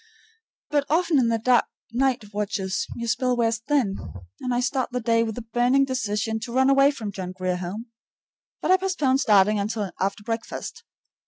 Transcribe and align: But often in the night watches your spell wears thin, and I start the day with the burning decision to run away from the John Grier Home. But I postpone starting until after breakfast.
But 0.71 0.83
often 0.89 1.19
in 1.19 1.27
the 1.27 1.63
night 1.91 2.33
watches 2.33 2.87
your 2.95 3.07
spell 3.07 3.37
wears 3.37 3.59
thin, 3.59 3.97
and 4.39 4.51
I 4.51 4.59
start 4.59 4.89
the 4.91 4.99
day 4.99 5.21
with 5.21 5.35
the 5.35 5.43
burning 5.43 5.85
decision 5.85 6.39
to 6.39 6.51
run 6.51 6.71
away 6.71 6.89
from 6.89 7.09
the 7.09 7.11
John 7.11 7.33
Grier 7.33 7.57
Home. 7.57 7.85
But 8.63 8.71
I 8.71 8.77
postpone 8.77 9.19
starting 9.19 9.59
until 9.59 9.91
after 9.99 10.23
breakfast. 10.23 10.83